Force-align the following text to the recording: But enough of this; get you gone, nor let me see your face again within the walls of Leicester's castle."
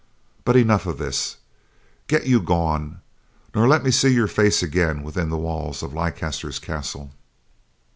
But 0.45 0.55
enough 0.55 0.87
of 0.87 0.97
this; 0.97 1.37
get 2.07 2.25
you 2.25 2.41
gone, 2.41 3.01
nor 3.53 3.67
let 3.67 3.83
me 3.83 3.91
see 3.91 4.09
your 4.11 4.25
face 4.25 4.63
again 4.63 5.03
within 5.03 5.29
the 5.29 5.37
walls 5.37 5.83
of 5.83 5.93
Leicester's 5.93 6.57
castle." 6.57 7.11